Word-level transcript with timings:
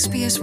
ስስ 0.00 0.34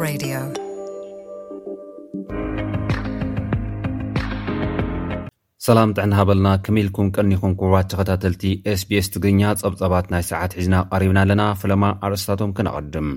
ሰላም 5.65 5.89
ጥዕናሃበልና 5.97 6.49
ከመ 6.65 6.77
ኢልኩም 6.83 7.09
ቀኒኹም 7.17 7.53
ኩባት 7.61 7.87
ተኸታተልቲ 7.93 8.43
ስbስ 8.81 9.07
ትግርኛ 9.15 9.41
ጸብጸባት 9.61 10.07
ናይ 10.13 10.23
ሰዓት 10.31 10.53
ሒዝና 10.59 10.77
ቐሪብና 10.93 11.19
ኣለና 11.25 11.43
ፍለማ 11.61 11.83
ኣርእስታቶም 12.09 12.53
ክነቐድም 12.59 13.09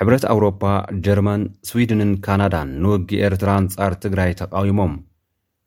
ሕብረት 0.00 0.26
ኣውሮፓ 0.34 0.62
ጀርማን 1.06 1.44
ስዊድንን 1.70 2.12
ካናዳን 2.26 2.70
ንውጊ 2.84 3.10
ኤርትራንጻር 3.30 3.94
ትግራይ 4.06 4.32
ተቃዊሞም 4.42 4.94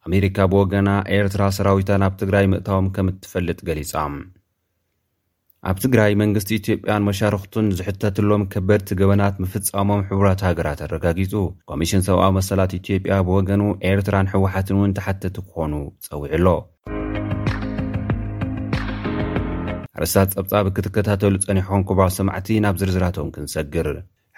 ኣሜሪካ 0.09 0.37
ብወገና 0.53 0.89
ኤርትራ 1.19 1.45
ሰራዊታ 1.59 1.91
ናብ 2.03 2.15
ትግራይ 2.23 2.47
ምእታቦም 2.53 2.89
ከም 2.97 3.11
እትፈልጥ 3.13 3.59
ገሊጻ 3.69 3.93
ኣብ 5.69 5.77
ትግራይ 5.83 6.13
መንግስቲ 6.21 6.49
ኢትዮጵያን 6.59 7.05
መሻርኽቱን 7.07 7.67
ዝሕተትሎም 7.79 8.41
ከበድቲ 8.53 8.89
ገበናት 9.01 9.35
ምፍጻሞም 9.43 10.03
ሕቡራት 10.09 10.41
ሃገራት 10.47 10.79
ኣረጋጊጹ 10.87 11.33
ኮሚሽን 11.71 12.03
ሰብኣዊ 12.07 12.31
መሰላት 12.39 12.73
ኢትዮጵያ 12.79 13.17
ብወገኑ 13.27 13.61
ኤርትራን 13.91 14.31
ሕወሓትን 14.33 14.77
እውን 14.79 14.95
ተሓተቲ 14.97 15.37
ክኾኑ 15.47 15.73
ጸዊዕኣሎ 16.07 16.47
ርሳት 20.03 20.29
ጸብጻብ 20.35 20.67
ክትከታተሉ 20.77 21.33
ጸኒሖም 21.45 21.81
ኩባ 21.91 21.99
ሰማዕቲ 22.17 22.47
ናብ 22.65 22.75
ዝርዝራቶም 22.81 23.27
ክንሰግር 23.35 23.87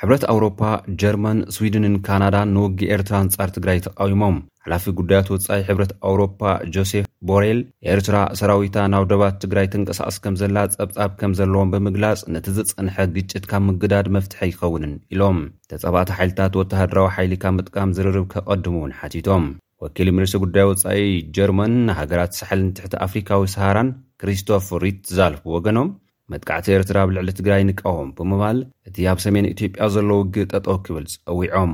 ሕብረት 0.01 0.23
ኣውሮፓ 0.31 0.61
ጀርማን 1.01 1.37
ስዊድንን 1.55 1.93
ካናዳን 2.05 2.49
ንውጊ 2.55 2.79
ኤርትራ 2.95 3.15
ንፃር 3.27 3.49
ትግራይ 3.57 3.77
ተቃዊሞም 3.85 4.37
ሓላፊ 4.63 4.83
ጉዳያት 4.97 5.27
ወፃኢ 5.33 5.59
ሕብረት 5.69 5.91
ኣውሮፓ 6.09 6.39
ጆሴፍ 6.75 7.05
ቦሬል 7.29 7.59
ኤርትራ 7.93 8.17
ሰራዊታ 8.39 8.77
ናብ 8.93 9.05
ደባት 9.11 9.37
ትግራይ 9.43 9.67
ትንቀሳቀስ 9.73 10.17
ከም 10.23 10.35
ዘላ 10.41 10.57
ፀብጻብ 10.75 11.13
ከም 11.21 11.35
ዘለዎም 11.39 11.71
ብምግላፅ 11.75 12.21
ነቲ 12.35 12.47
ዘፀንሐ 12.59 12.97
ግጭት 13.15 13.45
ካብ 13.51 13.63
ምግዳድ 13.69 14.09
መፍትሐ 14.17 14.41
ይኸውንን 14.51 14.93
ኢሎም 15.15 15.39
ተጸባእቲ 15.73 16.11
ሓይልታት 16.19 16.59
ወተሃድራዊ 16.61 17.09
ሓይሊካብ 17.17 17.55
ምጥቃም 17.59 17.93
ዝርርብ 17.99 18.25
ክቐድሙ 18.33 18.75
እውን 18.81 18.95
ሓቲቶም 19.01 19.45
ወኪል 19.85 20.09
ሚኒስት 20.17 20.35
ጉዳይ 20.45 20.65
ወፃኢ 20.71 21.05
ጀርመን 21.37 21.73
ንሃገራት 21.89 22.33
ሳሕልን 22.41 22.71
ትሕቲ 22.79 22.95
ኣፍሪካዊ 23.07 23.45
ሳሃራን 23.55 23.89
ክርስቶፈር 24.21 24.81
ሪት 24.87 25.01
ዛልፉ 25.19 25.41
ወገኖም 25.55 25.89
መጥቃዕቲ 26.33 26.67
ኤርትራ 26.75 26.97
ኣብ 27.05 27.09
ልዕሊ 27.15 27.29
ትግራይ 27.39 27.63
ንቃወም 27.69 28.07
ብምባል 28.17 28.57
እቲ 28.89 28.95
ኣብ 29.11 29.17
ሰሜን 29.25 29.47
ኢትጵያ 29.49 29.83
ዘሎ 29.95 30.09
ውግእ 30.19 30.47
ጠጠው 30.51 30.77
ክብል 30.85 31.03
ዝጸዊዖም 31.11 31.73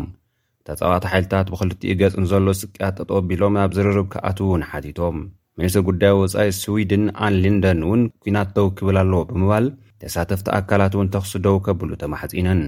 እተጻዋዕቲ 0.62 1.06
ሓይልታት 1.12 1.48
ብኽልቲኡ 1.52 1.94
ገጽንዘሎ 2.02 2.48
ጽቅኣት 2.62 2.96
ጠጠ 3.02 3.10
ኣቢሎም 3.20 3.56
ኣብ 3.64 3.72
ዝርርብክኣት 3.78 4.40
እውን 4.46 4.66
ሓቲቶም 4.72 5.18
ሚኒስትሪ 5.60 5.84
ጉዳይ 5.90 6.14
ወጻኢ 6.22 6.50
ስዊድን 6.62 7.06
ኣንሊንደን 7.28 7.82
እውን 7.88 8.04
ኲናትተው 8.26 8.68
ክብል 8.80 8.98
ኣለዎ 9.04 9.22
ብምባል 9.32 9.68
ተሳተፍቲ 10.04 10.48
ኣካላት 10.60 10.94
እውን 10.98 11.12
ተኽስደው 11.16 11.58
ከብሉ 11.68 11.90
ተመሕጺነን 12.04 12.62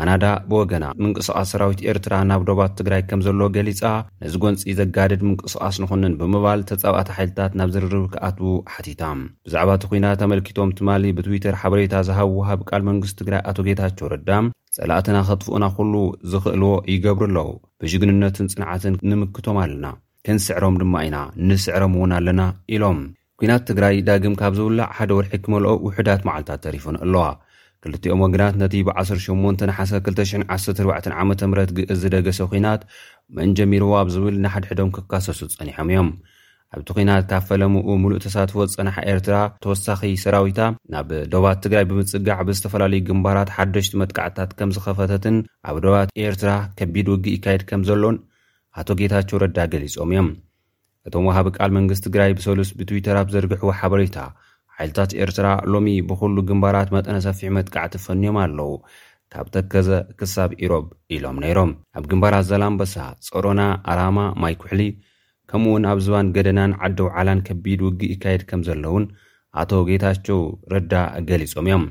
ካናዳ 0.00 0.26
ብወገና 0.50 0.86
ምንቅስቓስ 1.02 1.48
ሰራዊት 1.52 1.80
ኤርትራ 1.90 2.14
ናብ 2.30 2.42
ዶባት 2.48 2.72
ትግራይ 2.80 3.00
ከም 3.10 3.22
ዘሎዎ 3.26 3.46
ገሊፃ 3.56 3.80
ነዚ 4.22 4.34
ጐንፂ 4.42 4.60
ዘጋደድ 4.78 5.22
ምንቅስቓስ 5.28 5.76
ንኹንን 5.82 6.12
ብምባል 6.20 6.60
ተጻብኣቲ 6.70 7.08
ሓይልታት 7.16 7.54
ናብ 7.58 7.70
ዝርርብ 7.74 8.04
ክኣት 8.12 8.36
ሓቲታ 8.74 9.02
ብዛዕባ 9.46 9.70
እቲ 9.78 9.84
ኩናት 9.94 10.20
ተመልኪቶም 10.22 10.74
ትማሊ 10.80 11.04
ብትዊተር 11.16 11.56
ሓበሬታ 11.62 11.94
ዝሃብ 12.08 12.30
ውሃብ 12.38 12.62
ቃል 12.70 12.84
መንግስቲ 12.90 13.16
ትግራይ 13.22 13.42
ኣቶ 13.52 13.58
ጌታቸው 13.68 14.08
ረዳ 14.14 14.30
ጸላእትና 14.78 15.18
ከጥፍኡና 15.30 15.64
ኩሉ 15.78 15.94
ዝኽእልዎ 16.34 16.70
ይገብሩ 16.94 17.24
ኣለው 17.30 17.48
ብሽግንነትን 17.82 18.50
ፅንዓትን 18.54 18.98
ንምክቶም 19.10 19.58
ኣለና 19.64 19.86
ክንስዕሮም 20.28 20.76
ድማ 20.82 20.94
ኢና 21.08 21.18
ንስዕሮም 21.48 21.94
እውን 21.98 22.12
ኣለና 22.20 22.40
ኢሎም 22.76 23.00
ኩናት 23.40 23.62
ትግራይ 23.72 23.96
ዳግም 24.10 24.34
ካብ 24.40 24.52
ዝውላዕ 24.60 24.88
ሓደ 24.98 25.10
ወርሒ 25.18 25.34
ክመልኦ 25.42 25.74
ውሕዳት 25.88 26.22
መዓልታት 26.30 26.60
ተሪፉን 26.66 26.96
ኣለዋ 27.04 27.24
ክልቲኦም 27.84 28.20
ወግናት 28.24 28.54
ነቲ 28.62 28.74
ብ181214ዓ 28.86 31.18
ም 31.28 31.30
ግእዝ 31.76 31.90
ዝደገሰ 32.00 32.38
ዅናት 32.58 32.82
ምእን 33.34 33.50
ጀሚርዎ 33.58 33.90
ኣብ 34.00 34.08
ዚብል 34.14 34.34
ንሓድሕዶም 34.44 34.90
ክካሰሱ 34.96 35.40
ጸኒሖም 35.52 35.88
እዮም 35.92 36.08
ኣብቲ 36.76 36.88
ዅናት 37.02 37.24
ካብ 37.28 37.42
ፈለሙኡ 37.50 37.86
ምሉእ 38.00 38.20
ተሳትፎ 38.24 38.54
ጸናሓ 38.74 38.96
ኤርትራ 39.12 39.36
ተወሳኺ 39.64 40.00
ሰራዊታ 40.24 40.60
ናብ 40.92 41.08
ደባት 41.32 41.58
ትግራይ 41.64 41.84
ብምጽጋዕ 41.90 42.38
ብዝተፈላለዩ 42.48 43.00
ግምባራት 43.08 43.48
ሓደሽቲ 43.58 43.92
መጥቃዕትታት 44.02 44.50
ከም 44.58 44.70
ዝኸፈተትን 44.78 45.36
ኣብ 45.68 45.76
ደባት 45.86 46.08
ኤርትራ 46.24 46.50
ከቢድ 46.80 47.06
ውጊ 47.14 47.24
ይካየድ 47.36 47.62
ከም 47.70 47.80
ዘሎን 47.90 48.16
ኣቶ 48.80 48.88
ጌታቸው 49.00 49.36
ረዳ 49.44 49.58
ገሊጾም 49.74 50.10
እዮም 50.14 50.28
እቶም 51.08 51.24
ውሃቢ 51.30 51.46
ቃል 51.58 51.70
መንግስቲ 51.78 52.02
ትግራይ 52.08 52.30
ብሰሉስ 52.40 52.70
ብትዊተር 52.80 53.16
ብ 53.26 53.28
ዜርግሕዎ 53.36 53.70
ሓበሬታ 53.80 54.16
ሓይልታት 54.80 55.12
ኤርትራ 55.22 55.46
ሎሚ 55.72 55.88
ብኩሉ 56.08 56.34
ግንባራት 56.48 56.88
መጠነ 56.96 57.16
ሰፊሕ 57.24 57.48
መጥቃዕቲ 57.56 57.94
ፈንዮም 58.04 58.36
ኣለዉ 58.42 58.68
ካብ 59.32 59.46
ተከዘ 59.54 59.88
ክሳብ 60.18 60.50
ኢሮብ 60.64 60.84
ኢሎም 61.14 61.38
ነይሮም 61.44 61.70
ኣብ 61.98 62.04
ግንባራት 62.10 62.44
ዘላንበሳ 62.50 62.94
ፀሮና 63.28 63.62
ኣላማ 63.92 64.18
ማይክውሕሊ 64.42 64.82
ከምኡ 65.52 65.66
እውን 65.72 65.84
ኣብ 65.92 65.98
ዝባን 66.04 66.28
ገደናን 66.36 66.72
ዓዲ 66.86 67.00
ውዓላን 67.06 67.40
ከቢድ 67.48 67.80
ውጊእ 67.88 68.12
ይካየድ 68.14 68.42
ከም 68.50 68.62
ዘለውን 68.68 69.04
ኣቶ 69.62 69.72
ጌታቸው 69.90 70.40
ረዳ 70.74 70.94
ገሊፆም 71.30 71.66
እዮም 71.70 71.84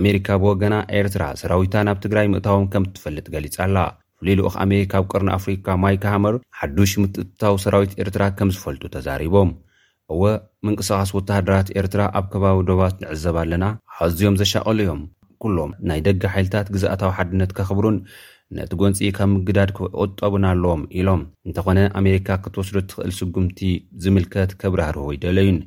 ኣሜሪካ 0.00 0.28
ብወገና 0.42 0.74
ኤርትራ 1.00 1.24
ሰራዊታ 1.42 1.74
ናብ 1.88 1.98
ትግራይ 2.04 2.26
ምእታዎም 2.34 2.66
ከም 2.74 2.86
እትፈልጥ 2.90 3.26
ገሊፅ 3.36 3.56
ኣላ 3.66 3.76
ፍለይሉኦክ 4.18 4.54
ኣሜሪካ 4.66 4.92
ብ 5.02 5.06
ቅርኒ 5.14 5.28
ኣፍሪካ 5.38 5.66
ማይክ 5.84 6.04
ሃመር 6.12 6.34
ሓዱሽ 6.60 6.92
ምትእትታዊ 7.04 7.54
ሰራዊት 7.66 7.92
ኤርትራ 8.04 8.22
ከም 8.40 8.50
ዝፈልጡ 8.56 8.84
ተዛሪቦም 8.96 9.50
እወ 10.12 10.22
ምንቅስቓስ 10.66 11.10
ወተሃደራት 11.16 11.68
ኤርትራ 11.80 12.00
ኣብ 12.18 12.24
ከባቢ 12.32 12.58
ዶባት 12.70 12.96
ንዕዘብ 13.02 13.36
ኣለና 13.42 13.64
ሐዝዮም 13.98 14.34
ዘሻቐሉ 14.40 14.78
እዮም 14.84 15.00
ኵሎም 15.46 15.70
ናይ 15.88 16.00
ደገ 16.06 16.22
ሓይልታት 16.34 16.66
ግዛእታዊ 16.74 17.10
ሓድነት 17.18 17.50
ኬኽብሩን 17.58 17.96
ነቲ 18.56 18.72
ጐንጺ 18.80 18.98
ካብ 19.16 19.28
ምግዳድ 19.34 19.70
ክቕጠቡን 19.76 20.44
ኣለዎም 20.50 20.82
ኢሎም 20.98 21.22
እንተኾነ 21.48 21.78
ኣሜሪካ 22.00 22.28
ክትወስዶ 22.44 22.76
እትኽእል 22.82 23.12
ስጕምቲ 23.20 23.58
ዝምልከት 24.04 24.50
ኬብራህርህቦ 24.62 25.06
ኣይደለዩን 25.14 25.58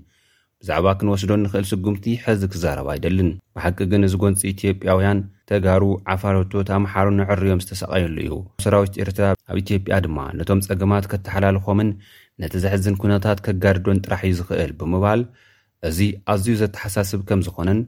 ብዛዕባ 0.61 0.87
ክንወስዶ 0.99 1.31
ንኽእል 1.45 1.65
ስጕምቲ 1.71 2.05
ሕዚ 2.25 2.41
ክዛረባ 2.53 2.87
ኣይደልን 2.95 3.29
ብሓቂ 3.55 3.77
ግን 3.91 4.05
እዚ 4.07 4.13
ጐንፂ 4.21 4.39
ኢትጵያውያን 4.51 5.19
ተጋሩ 5.49 5.83
ዓፋረቶት 6.13 6.69
ኣምሓሩ 6.77 7.07
ንዕርዮም 7.19 7.61
ዝተሰቐየሉ 7.63 8.15
እዩ 8.23 8.33
ሰራዊት 8.63 8.95
ኤርትራ 9.03 9.25
ኣብ 9.51 9.57
ኢትጵያ 9.63 9.97
ድማ 10.05 10.17
ነቶም 10.39 10.63
ጸገማት 10.67 11.05
ከተሓላልኾምን 11.11 11.91
ነቲ 12.41 12.53
ዜሕዝን 12.63 12.95
ኵነታት 13.03 13.39
ኬጋድዶን 13.45 13.99
ጥራሕ 14.05 14.21
እዩ 14.27 14.33
ዝኽእል 14.39 14.71
ብምባል 14.79 15.21
እዚ 15.89 15.99
ኣዝዩ 16.33 16.53
ዘተሓሳስብ 16.61 17.21
ከም 17.29 17.39
ዝዀነን 17.47 17.79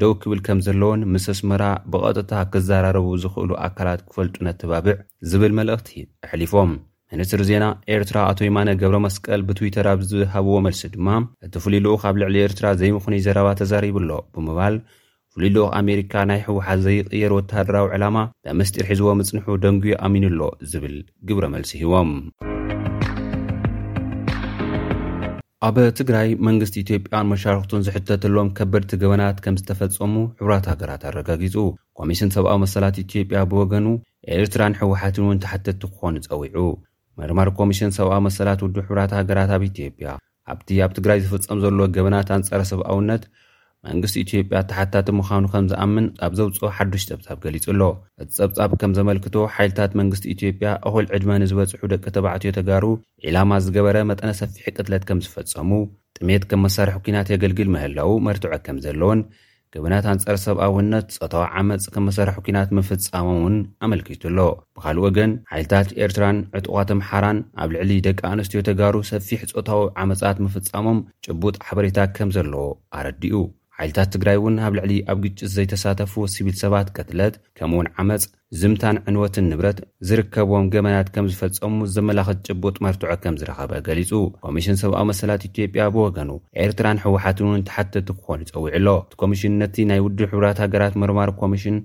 ደው 0.00 0.12
ክብል 0.22 0.40
ከም 0.46 0.58
ዘለውን 0.66 1.00
ምስ 1.12 1.26
ስመራ 1.38 1.62
ብቐጥታ 1.92 2.32
ክዛራረቡ 2.52 3.06
ዝኽእሉ 3.22 3.50
ኣካላት 3.66 4.00
ክፈልጡ 4.08 4.36
ነተባብዕ 4.46 4.96
ዝብል 5.30 5.52
መልእኽቲ 5.58 5.90
ኣሕሊፎም 6.26 6.72
ሚኒስትሪ 7.12 7.42
ዜና 7.50 7.64
ኤርትራ 7.94 8.18
ኣቶይማነ 8.30 8.74
ገብረ 8.80 8.96
መስቀል 9.06 9.40
ብትዊተር 9.46 9.86
ኣብ 9.92 10.02
ዝሃብዎ 10.10 10.54
መልሲ 10.66 10.82
ድማ 10.94 11.08
እቲ 11.46 11.54
ፍሉይ 11.64 11.80
ልኡኽ 11.86 12.02
ኣብ 12.10 12.18
ልዕሊ 12.22 12.36
ኤርትራ 12.46 12.66
ዘይምኹነይ 12.82 13.22
ዘረባ 13.26 13.48
ተዛሪቡ 13.60 13.96
ኣሎ 14.04 14.10
ብምባል 14.36 14.76
ፍሉይ 15.34 15.50
ልኡኽ 15.56 15.70
ኣሜሪካ 15.80 16.12
ናይ 16.32 16.40
ሕወሓት 16.50 16.80
ዘይቕየር 16.86 17.34
ወተሃደራዊ 17.38 17.88
ዕላማ 17.96 18.18
ብመስጢር 18.46 18.86
ሒዝዎ 18.92 19.10
ምጽንሑ 19.22 19.48
ደንጉዩ 19.64 19.94
ኣሚኑኣሎ 20.08 20.40
ዚብል 20.74 20.96
ግብረ 21.30 21.44
መልሲ 21.56 21.72
ሂቦም 21.82 22.12
ኣብ 25.66 25.76
ትግራይ 25.98 26.28
መንግስቲ 26.46 26.74
ኢትዮጵያን 26.82 27.28
መሻርክቱን 27.30 27.82
ዝሕተተሎም 27.86 28.48
ከበድቲ 28.58 28.92
ገበናት 29.02 29.38
ከም 29.44 29.56
ዝተፈፀሙ 29.60 30.14
ሕብራት 30.40 30.66
ሃገራት 30.70 31.02
ኣረጋጊፁ 31.10 31.56
ኮሚሽን 31.98 32.30
ሰብኣዊ 32.36 32.56
መሰላት 32.62 32.98
ኢትዮጵያ 33.02 33.40
ብወገኑ 33.50 33.86
ኤርትራን 34.36 34.78
ሕወሓትን 34.80 35.24
እውን 35.26 35.40
ተሓተቲ 35.44 35.82
ክኾኑ 35.94 36.14
ፀዊዑ 36.28 36.56
ምርማር 37.20 37.50
ኮሚሽን 37.60 37.92
ሰብኣዊ 37.98 38.20
መሰላት 38.28 38.62
ውድ 38.66 38.78
ሕብራት 38.88 39.12
ሃገራት 39.18 39.52
ኣብ 39.56 39.64
ኢትዮጵያ 39.70 40.08
ኣብቲ 40.54 40.68
ኣብ 40.86 40.94
ትግራይ 40.98 41.20
ዝፍፀም 41.26 41.60
ዘሎዎ 41.66 41.88
ገበናት 41.96 42.30
ኣንፀረሰብ 42.38 42.80
ኣውነት 42.94 43.24
መንግስቲ 43.88 44.16
ኢትዮጵያ 44.24 44.56
እተሓታቲ 44.62 45.08
ምዃኑ 45.18 45.44
ከም 45.52 45.66
ዝኣምን 45.70 46.06
ኣብ 46.24 46.32
ዘውፅኦ 46.38 46.68
ሓዱሽ 46.78 47.04
ጸብጻብ 47.10 47.36
ገሊጹ 47.44 47.64
ኣሎ 47.74 47.82
እቲ 48.22 48.28
ጸብጻብ 48.38 48.70
ከም 48.80 48.92
ዘመልክቶ 48.98 49.36
ሓይልታት 49.54 49.92
መንግስቲ 50.00 50.24
ኢትዮጵያ 50.34 50.68
እኹል 50.88 51.06
ዕድመኒዝበጽሑ 51.16 51.80
ደቂ 51.92 52.04
ተባዕትዮ 52.16 52.50
ተጋሩ 52.58 52.84
ዒላማ 53.26 53.52
ዝገበረ 53.66 54.00
መጠነ 54.10 54.30
ሰፊሕ 54.40 54.66
ቅትለት 54.76 55.04
ከም 55.10 55.20
ዝፈጸሙ 55.26 55.70
ጥሜት 56.18 56.42
ከም 56.50 56.62
መሳርሒ 56.66 56.94
ኩናት 57.06 57.30
የገልግል 57.34 57.70
ምህላዉ 57.76 58.10
መርትዖ 58.26 58.52
ከም 58.66 58.78
ዘለውን 58.86 59.22
ገበናት 59.74 60.04
ኣንጸረ 60.12 60.36
ሰብኣውነት 60.44 61.08
ፆታዊ 61.22 61.44
ዓመፅ 61.60 61.84
ከም 61.94 62.04
መሰርሒ 62.08 62.38
ኲናት 62.46 62.70
ምፍጻሞም 62.78 63.36
እውን 63.40 63.56
ኣመልኪቱኣሎ 63.86 64.38
ብኻልእኡ 64.76 65.06
ግን 65.18 65.32
ሓይልታት 65.52 65.88
ኤርትራን 66.06 66.38
ዕጡቓት 66.60 66.90
ምሓራን 67.00 67.38
ኣብ 67.62 67.68
ልዕሊ 67.76 67.90
ደቂ 68.08 68.20
ኣንስትዮ 68.32 68.62
ተጋሩ 68.70 68.94
ሰፊሕ 69.12 69.42
ፆታዊ 69.54 69.80
ዓመጻት 70.04 70.38
ምፍጻሞም 70.46 71.00
ጭቡጥ 71.26 71.56
ሓበሬታት 71.68 72.12
ከም 72.18 72.32
ዘለዎ 72.38 72.64
ኣረዲኡ 73.00 73.34
ዓይልታት 73.82 74.08
ትግራይ 74.14 74.36
እውን 74.38 74.54
ኣብ 74.66 74.72
ልዕሊ 74.78 74.92
ኣብ 75.12 75.18
ግጭት 75.24 75.42
ዘይተሳተፉ 75.54 76.12
ሲቢል 76.32 76.56
ሰባት 76.62 76.88
ቀትለት 76.96 77.34
ከምኡ 77.58 77.74
እውን 77.76 77.86
ዓመፅ 78.02 78.24
ዝምታን 78.60 78.96
ዕንወትን 79.10 79.46
ንብረት 79.50 79.78
ዝርከቦም 80.08 80.64
ገበናት 80.74 81.08
ከም 81.14 81.26
ዝፈጸሙ 81.32 81.76
ዘመላኽት 81.94 82.38
ጭቡጥ 82.48 82.74
መርትዖ 82.86 83.10
ከም 83.22 83.38
ዝረኸበ 83.42 83.70
ገሊጹ 83.86 84.10
ኮሚሽን 84.46 84.78
ሰብኣዊ 84.82 85.04
መሰላት 85.12 85.44
ኢትዮጵያ 85.50 85.84
ብወገኑ 85.94 86.30
ኤርትራን 86.66 87.02
ሕወሓትን 87.06 87.48
እውን 87.50 87.64
ተሓተቲ 87.70 88.08
ክኾኑ 88.18 88.40
ይጸዊዕ 88.46 88.74
ሎ 88.86 88.96
እቲ 89.04 89.12
ኮሚሽን 89.24 89.56
ነቲ 89.64 89.76
ናይ 89.92 90.02
ውድብ 90.08 90.28
ሕብራት 90.34 90.60
ሃገራት 90.66 90.96
ምርማር 91.04 91.32
ኮሚሽን 91.42 91.78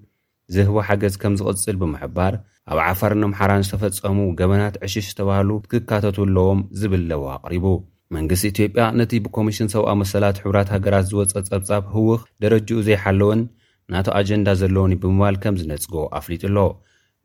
ዝህቦ 0.55 0.75
ሓገዝ 0.89 1.15
ከም 1.23 1.35
ዝቕጽል 1.41 1.77
ብምሕባር 1.83 2.33
ኣብ 2.73 2.77
ዓፋር 2.89 3.11
ንምሓራን 3.23 3.65
ዝተፈጸሙ 3.67 4.17
ገበናት 4.41 4.75
ዕሽሽ 4.87 5.07
ዝተባህሉ 5.13 5.49
ትክካተቱ 5.67 6.17
ኣለዎም 6.29 6.59
ዝብል 6.81 7.03
ለዎ 7.11 7.23
ኣቕሪቡ 7.37 7.65
መንግስቲ 8.15 8.43
ኢትዮጵያ 8.51 8.81
ነቲ 8.99 9.11
ብኮሚሽን 9.25 9.69
ሰብኣ 9.73 9.91
መሰላት 10.01 10.37
ሕብራት 10.43 10.67
ሃገራት 10.73 11.05
ዝወፀ 11.11 11.31
ጸብጻብ 11.47 11.83
ህውኽ 11.93 12.21
ደረጅኡ 12.43 12.77
ዘይሓለወን 12.87 13.41
ናተ 13.93 14.07
ኣጀንዳ 14.19 14.47
ዘለውኒ 14.61 14.93
ብምባል 15.03 15.35
ከም 15.43 15.55
ዝነጽጎ 15.61 15.95
ኣፍሊጡ 16.19 16.43
ኣሎ 16.49 16.57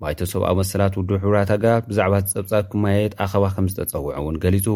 ባይተ 0.03 0.29
ሰብኣ 0.33 0.49
መሰላት 0.61 0.95
ውድ 0.99 1.11
ሕብራት 1.25 1.51
ሃገራት 1.55 1.85
ብዛዕባቲ 1.91 2.27
ፀብጻብ 2.37 2.65
ክመያየት 2.73 3.15
ኣኸባ 3.25 3.45
ከም 3.57 3.67
ዝተፀውዑ 3.73 4.13
እውን 4.21 4.37
ገሊፁ 4.45 4.67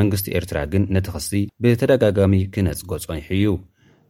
መንግስቲ 0.00 0.28
ኤርትራ 0.40 0.58
ግን 0.74 0.82
ነቲ 0.96 1.08
ክሲ 1.16 1.30
ብተደጋጋሚ 1.62 2.34
ክነፅጎ 2.56 2.90
ጸኒሑ 3.04 3.30
እዩ 3.38 3.46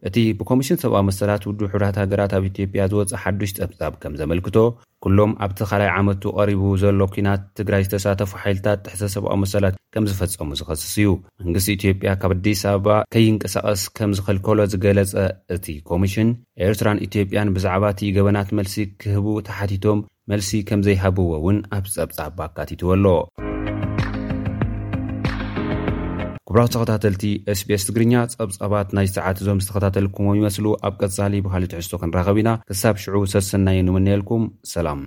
እቲ 0.07 0.17
ብኮሚሽን 0.39 0.79
ሰብኣዊ 0.83 1.01
መሰላት 1.09 1.43
ውድ 1.49 1.59
ሕብራት 1.73 1.95
ሃገራት 2.01 2.31
ኣብ 2.37 2.43
ኢትዮጵያ 2.51 2.81
ዝወፅእ 2.91 3.19
ሓዱሽ 3.23 3.51
ፀብፃብ 3.59 3.93
ከም 4.01 4.13
ዘመልክቶ 4.21 4.57
ኩሎም 5.03 5.31
ኣብቲ 5.45 5.59
ካላይ 5.69 5.89
ዓመቱ 5.99 6.23
ቀሪቡ 6.39 6.61
ዘሎ 6.81 6.99
ኩናት 7.13 7.41
ትግራይ 7.59 7.83
ዝተሳተፉ 7.85 8.31
ሓይልታት 8.43 8.79
ጥሕተ 8.85 9.09
ሰብኣዊ 9.15 9.37
መሰላት 9.43 9.75
ከም 9.95 10.05
ዝፈፀሙ 10.11 10.49
ዝኸስስ 10.59 10.93
እዩ 11.01 11.09
መንግስቲ 11.43 11.67
ኢትዮጵያ 11.79 12.13
ካብ 12.21 12.31
ኣዲስ 12.37 12.61
ኣበባ 12.71 12.95
ከይንቀሳቐስ 13.15 13.83
ከም 13.99 14.13
ዝከልከሎ 14.19 14.59
ዝገለፀ 14.73 15.13
እቲ 15.57 15.65
ኮሚሽን 15.91 16.31
ኤርትራን 16.67 17.03
ኢትዮጵያን 17.07 17.53
ብዛዕባ 17.57 17.83
እቲ 17.95 18.01
ገበናት 18.17 18.51
መልሲ 18.59 18.77
ክህቡ 19.03 19.27
ተሓቲቶም 19.49 20.01
መልሲ 20.33 20.51
ከም 20.69 20.81
ዘይሃብዎ 20.87 21.27
እውን 21.41 21.59
ኣብ 21.77 21.85
ፀብጻ 21.97 22.19
ኣካቲትዎ 22.47 22.89
ኣሎ 22.97 23.05
ራክ 26.57 26.69
ተኸታተልቲ 26.73 27.23
sbs 27.59 27.83
ትግርኛ 27.87 28.13
ፀብጻባት 28.39 28.87
ናይ 28.97 29.07
ሰዓት 29.15 29.37
እዞም 29.41 29.61
ዝተኸታተልኩሞም 29.63 30.37
ይመስሉ 30.39 30.65
ኣብ 30.87 30.93
ቀጻሊ 31.01 31.33
ብሃሊትሕዝቶ 31.45 31.93
ክንራኸብ 32.01 32.37
ኢና 32.41 32.49
ክሳብ 32.69 32.95
ሽዑ 33.03 33.15
ሰስናየ 33.35 33.79
ንውንአልኩም 33.89 34.45
ሰላም 34.75 35.01